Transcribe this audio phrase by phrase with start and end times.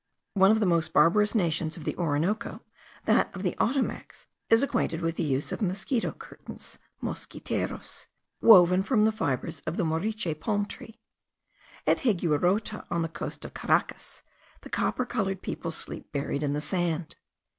[0.33, 2.63] One of the most barbarous nations of the Orinoco,
[3.05, 8.07] that of the Ottomacs, is acquainted with the use of mosquito curtains (mosquiteros)
[8.41, 10.99] woven from the fibres of the moriche palm tree.
[11.85, 14.23] At Higuerote, on the coast of Caracas,
[14.61, 17.17] the copper coloured people sleep buried in the sand.